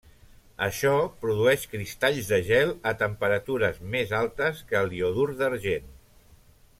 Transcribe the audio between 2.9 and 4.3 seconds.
a temperatures més